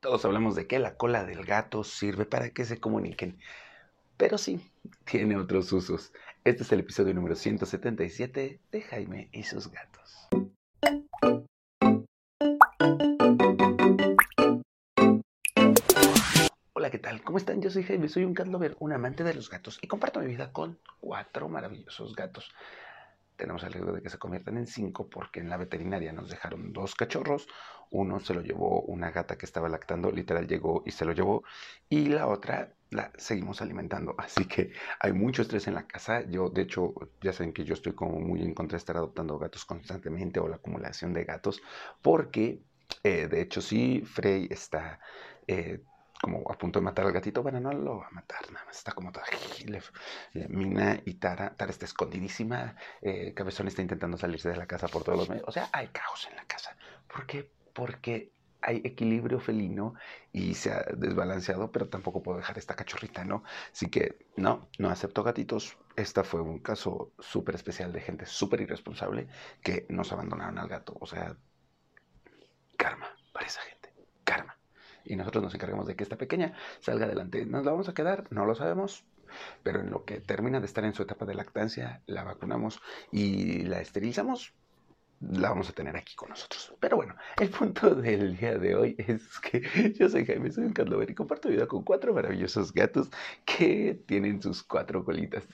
[0.00, 3.38] Todos hablamos de que la cola del gato sirve para que se comuniquen,
[4.18, 4.60] pero sí,
[5.04, 6.12] tiene otros usos.
[6.44, 10.28] Este es el episodio número 177 de Jaime y sus gatos.
[16.74, 17.22] Hola, ¿qué tal?
[17.22, 17.62] ¿Cómo están?
[17.62, 20.26] Yo soy Jaime, soy un cat lover, un amante de los gatos y comparto mi
[20.26, 22.54] vida con cuatro maravillosos gatos
[23.36, 26.72] tenemos el riesgo de que se conviertan en cinco porque en la veterinaria nos dejaron
[26.72, 27.48] dos cachorros.
[27.90, 31.44] Uno se lo llevó una gata que estaba lactando, literal llegó y se lo llevó.
[31.88, 34.14] Y la otra la seguimos alimentando.
[34.18, 36.22] Así que hay mucho estrés en la casa.
[36.28, 39.38] Yo, de hecho, ya saben que yo estoy como muy en contra de estar adoptando
[39.38, 41.62] gatos constantemente o la acumulación de gatos
[42.02, 42.62] porque,
[43.02, 45.00] eh, de hecho, sí, Frey está...
[45.46, 45.80] Eh,
[46.26, 47.40] como a punto de matar al gatito.
[47.40, 49.26] Bueno, no lo va a matar, nada más está como toda.
[50.48, 52.74] Mina y Tara, Tara está escondidísima.
[53.00, 55.44] Eh, Cabezón está intentando salirse de la casa por todos los medios.
[55.46, 56.76] O sea, hay caos en la casa.
[57.06, 57.48] ¿Por qué?
[57.72, 59.94] Porque hay equilibrio felino
[60.32, 63.44] y se ha desbalanceado, pero tampoco puedo dejar esta cachorrita, ¿no?
[63.70, 65.78] Así que no, no acepto gatitos.
[65.94, 69.28] Esta fue un caso súper especial de gente súper irresponsable
[69.62, 70.96] que nos abandonaron al gato.
[71.00, 71.36] O sea,
[72.76, 73.75] karma para esa gente.
[75.06, 77.46] Y nosotros nos encargamos de que esta pequeña salga adelante.
[77.46, 78.26] ¿Nos la vamos a quedar?
[78.30, 79.04] No lo sabemos,
[79.62, 82.80] pero en lo que termina de estar en su etapa de lactancia, la vacunamos
[83.12, 84.54] y la esterilizamos
[85.20, 86.74] la vamos a tener aquí con nosotros.
[86.80, 90.72] Pero bueno, el punto del día de hoy es que yo soy Jaime, soy un
[90.72, 93.10] Carlover y comparto vida con cuatro maravillosos gatos
[93.44, 95.44] que tienen sus cuatro colitas.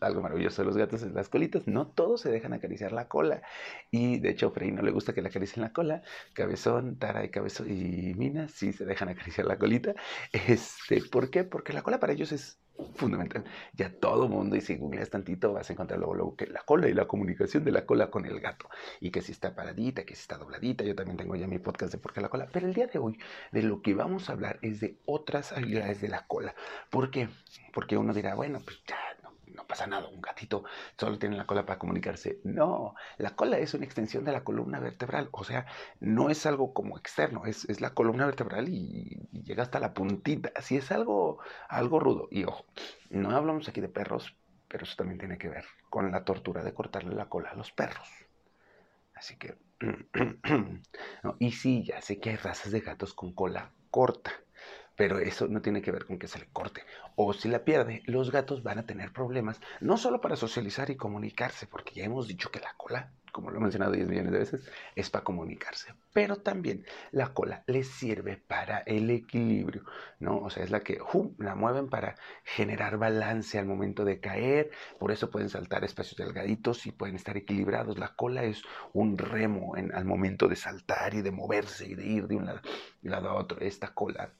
[0.00, 1.66] algo maravilloso de los gatos es las colitas.
[1.66, 3.42] No todos se dejan acariciar la cola.
[3.90, 6.02] Y de hecho, Frey no le gusta que le acaricien la cola.
[6.34, 9.94] Cabezón, Tara y Cabezón y Mina sí se dejan acariciar la colita.
[10.32, 11.44] Este, ¿Por qué?
[11.44, 12.58] Porque la cola para ellos es
[12.96, 13.44] fundamental.
[13.74, 16.88] Ya todo mundo, y si googleas tantito, vas a encontrar luego, luego, que la cola
[16.88, 18.68] y la comunicación de la cola con el gato.
[19.00, 20.84] Y que si está paradita, que si está dobladita.
[20.84, 22.48] Yo también tengo ya mi podcast de por qué la cola.
[22.52, 23.18] Pero el día de hoy,
[23.52, 26.54] de lo que vamos a hablar es de otras habilidades de la cola.
[26.90, 27.28] ¿Por qué?
[27.72, 28.97] Porque uno dirá, bueno, pues ya
[29.68, 30.64] pasa nada, un gatito
[30.96, 32.40] solo tiene la cola para comunicarse.
[32.42, 35.66] No, la cola es una extensión de la columna vertebral, o sea,
[36.00, 40.50] no es algo como externo, es, la columna vertebral y, llega hasta la puntita.
[40.56, 41.38] Así es algo,
[41.68, 42.28] algo rudo.
[42.30, 42.64] Y ojo,
[43.10, 44.34] no hablamos aquí de perros,
[44.68, 47.70] pero eso también tiene que ver con la tortura de cortarle la cola a los
[47.70, 48.08] perros.
[49.14, 49.56] Así que,
[51.38, 54.32] y sí, ya sé que hay razas de gatos con cola corta
[54.98, 56.82] pero eso no tiene que ver con que se le corte.
[57.14, 60.96] O si la pierde, los gatos van a tener problemas, no solo para socializar y
[60.96, 64.38] comunicarse, porque ya hemos dicho que la cola, como lo he mencionado 10 millones de
[64.40, 69.84] veces, es para comunicarse, pero también la cola les sirve para el equilibrio,
[70.18, 70.38] ¿no?
[70.38, 70.98] O sea, es la que
[71.38, 76.86] la mueven para generar balance al momento de caer, por eso pueden saltar espacios delgaditos
[76.86, 78.00] y pueden estar equilibrados.
[78.00, 82.04] La cola es un remo en, al momento de saltar y de moverse y de
[82.04, 82.50] ir de un
[83.02, 83.60] lado a otro.
[83.60, 84.32] Esta cola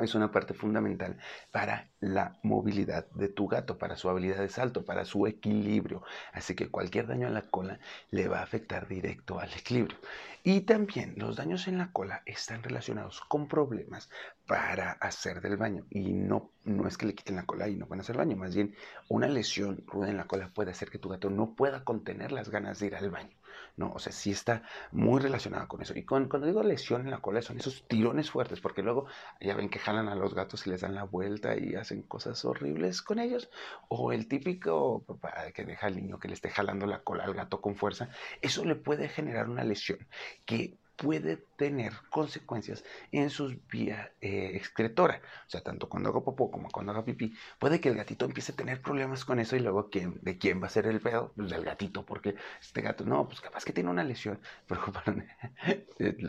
[0.00, 1.18] es una parte fundamental
[1.50, 6.02] para la movilidad de tu gato, para su habilidad de salto, para su equilibrio.
[6.32, 7.78] Así que cualquier daño en la cola
[8.10, 9.98] le va a afectar directo al equilibrio.
[10.42, 14.10] Y también los daños en la cola están relacionados con problemas
[14.46, 15.86] para hacer del baño.
[15.88, 18.54] Y no, no es que le quiten la cola y no puedan hacer baño, más
[18.54, 18.74] bien
[19.08, 22.50] una lesión ruda en la cola puede hacer que tu gato no pueda contener las
[22.50, 23.34] ganas de ir al baño.
[23.76, 25.96] No, o sea, sí está muy relacionado con eso.
[25.96, 29.06] Y cuando digo lesión en la cola son esos tirones fuertes, porque luego
[29.40, 32.44] ya ven que jalan a los gatos y les dan la vuelta y hacen cosas
[32.44, 33.50] horribles con ellos.
[33.88, 37.34] O el típico papá que deja al niño que le esté jalando la cola al
[37.34, 38.08] gato con fuerza.
[38.42, 39.98] Eso le puede generar una lesión
[40.44, 45.20] que puede tener consecuencias en sus vías eh, excretora.
[45.46, 48.52] O sea, tanto cuando hago popó como cuando hago pipí, puede que el gatito empiece
[48.52, 51.32] a tener problemas con eso y luego ¿quién, ¿de quién va a ser el pedo?
[51.36, 54.40] Pues del gatito, porque este gato, no, pues capaz que tiene una lesión.
[54.66, 55.14] Pero para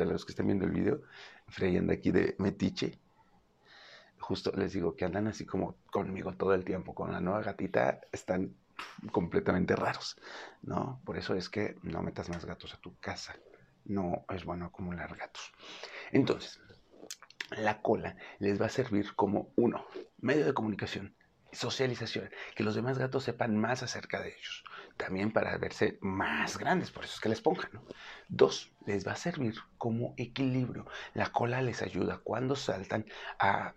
[0.05, 1.01] los que están viendo el video,
[1.47, 2.99] Frey anda aquí de metiche.
[4.27, 6.95] Justo les digo que andan así como conmigo todo el tiempo.
[6.95, 8.55] Con la nueva gatita están
[9.11, 10.17] completamente raros,
[10.63, 10.99] ¿no?
[11.05, 13.35] Por eso es que no metas más gatos a tu casa
[13.85, 15.53] no es bueno acumular gatos.
[16.11, 16.59] Entonces,
[17.51, 19.85] la cola les va a servir como uno,
[20.17, 21.15] medio de comunicación,
[21.51, 24.63] socialización, que los demás gatos sepan más acerca de ellos.
[24.97, 27.69] También para verse más grandes, por eso es que les pongan.
[27.73, 27.83] ¿no?
[28.27, 30.87] Dos, les va a servir como equilibrio.
[31.13, 33.05] La cola les ayuda cuando saltan
[33.39, 33.75] a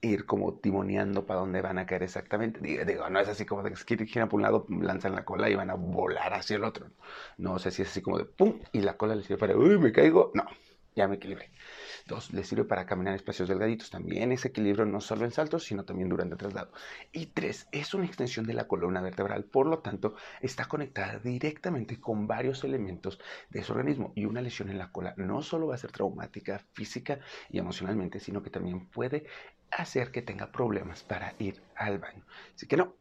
[0.00, 2.60] ir como timoneando para dónde van a caer exactamente.
[2.84, 5.54] Digo, no es así como de que giran por un lado, lanzan la cola y
[5.54, 6.90] van a volar hacia el otro.
[7.38, 9.78] No, sé si es así como de pum, y la cola les sirve para, uy,
[9.78, 10.30] me caigo.
[10.34, 10.44] No,
[10.94, 11.50] ya me equilibré.
[12.06, 13.90] Dos, le sirve para caminar espacios delgaditos.
[13.90, 16.70] También ese equilibrio no solo en saltos, sino también durante traslado.
[17.10, 19.42] Y tres, es una extensión de la columna vertebral.
[19.44, 23.18] Por lo tanto, está conectada directamente con varios elementos
[23.50, 24.12] de su organismo.
[24.14, 27.18] Y una lesión en la cola no solo va a ser traumática física
[27.50, 29.26] y emocionalmente, sino que también puede
[29.72, 32.24] hacer que tenga problemas para ir al baño.
[32.54, 32.94] Así que no,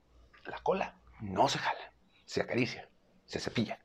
[0.48, 1.94] la cola no se jala,
[2.26, 2.90] se acaricia,
[3.26, 3.80] se cepilla.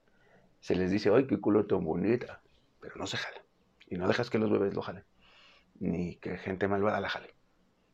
[0.60, 2.40] Se les dice, ¡ay, qué culo tan bonita!
[2.80, 3.42] Pero no se jala.
[3.90, 5.04] Y no dejas que los bebés lo jalen.
[5.80, 7.34] Ni que gente malvada la jale.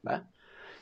[0.07, 0.29] ¿Va?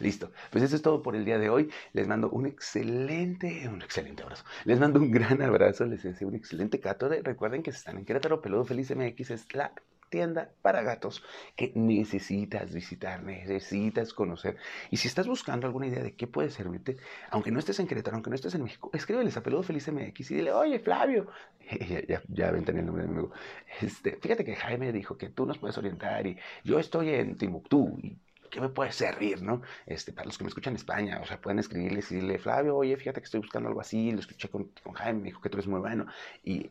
[0.00, 0.32] Listo.
[0.50, 1.70] Pues eso es todo por el día de hoy.
[1.92, 4.44] Les mando un excelente, un excelente abrazo.
[4.64, 5.86] Les mando un gran abrazo.
[5.86, 7.08] Les deseo un excelente cato.
[7.08, 9.72] Recuerden que si están en Querétaro, Peludo Feliz MX es la
[10.14, 11.24] tienda para gatos
[11.56, 14.56] que necesitas visitar, necesitas conocer.
[14.92, 16.96] Y si estás buscando alguna idea de qué puede servirte,
[17.30, 20.30] aunque no estés en Querétaro, aunque no estés en México, escríbeles a Peludo Feliz MX
[20.30, 21.26] y dile, oye, Flavio,
[21.90, 23.32] ya, ya, ya ven el nombre de mi amigo.
[23.80, 27.98] Este, fíjate que Jaime dijo que tú nos puedes orientar y yo estoy en Timbuktu
[28.00, 28.16] y
[28.52, 29.62] ¿qué me puede servir, no?
[29.84, 32.76] Este, para los que me escuchan en España, o sea, pueden escribirles y decirle, Flavio,
[32.76, 35.50] oye, fíjate que estoy buscando algo así, lo escuché con, con Jaime, me dijo que
[35.50, 36.06] tú eres muy bueno,
[36.44, 36.70] y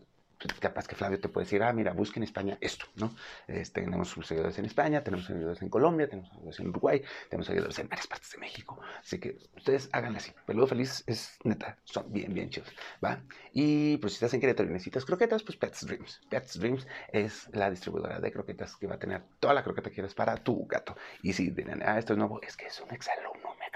[0.60, 3.14] capaz que Flavio te puede decir, ah, mira, busca en España esto, ¿no?
[3.48, 7.80] Este, tenemos seguidores en España, tenemos seguidores en Colombia, tenemos seguidores en Uruguay, tenemos seguidores
[7.80, 8.80] en varias partes de México.
[9.00, 10.32] Así que ustedes háganlo así.
[10.46, 12.74] Peludo Feliz es neta, son bien, bien chidos,
[13.04, 13.22] ¿va?
[13.52, 16.22] Y pues si estás en Querétaro y necesitas croquetas, pues Pets Dreams.
[16.30, 19.96] Pets Dreams es la distribuidora de croquetas que va a tener toda la croqueta que
[19.96, 20.96] quieras para tu gato.
[21.22, 23.33] Y si dirán, ah, esto es nuevo, es que es un me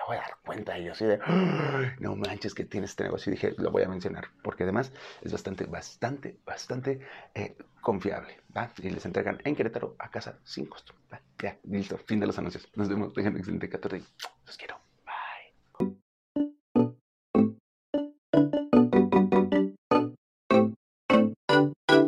[0.07, 0.79] acabo de dar cuenta.
[0.79, 1.19] Y yo así de,
[1.99, 3.31] no manches que tienes este negocio.
[3.31, 6.99] Y dije, lo voy a mencionar, porque además es bastante, bastante, bastante
[7.33, 8.37] eh, confiable.
[8.79, 10.93] Y les entregan en Querétaro a casa sin costo.
[11.39, 12.67] Ya, listo, fin de los anuncios.
[12.75, 14.03] Nos vemos, tengan un excelente 14.
[14.45, 14.79] Los quiero.
[18.33, 18.66] Bye.